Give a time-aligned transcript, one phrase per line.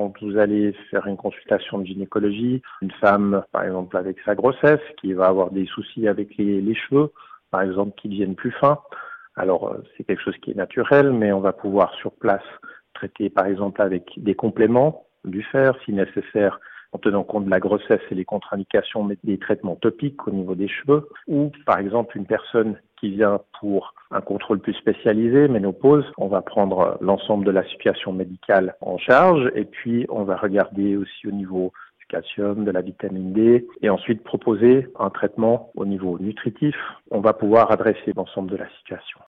[0.00, 4.80] quand vous allez faire une consultation de gynécologie, une femme, par exemple, avec sa grossesse,
[4.98, 7.12] qui va avoir des soucis avec les, cheveux,
[7.50, 8.78] par exemple, qui deviennent plus fins.
[9.36, 12.44] Alors, euh, c'est quelque chose qui est naturel, mais on va pouvoir sur place
[12.94, 16.60] traiter, par exemple, avec des compléments du fer, si nécessaire,
[16.92, 20.54] en tenant compte de la grossesse et les contre-indications, mais des traitements topiques au niveau
[20.54, 26.04] des cheveux, ou par exemple une personne qui vient pour un contrôle plus spécialisé, ménopause,
[26.18, 30.96] on va prendre l'ensemble de la situation médicale en charge et puis on va regarder
[30.96, 35.86] aussi au niveau du calcium, de la vitamine D et ensuite proposer un traitement au
[35.86, 36.76] niveau nutritif.
[37.10, 39.18] On va pouvoir adresser l'ensemble de la situation.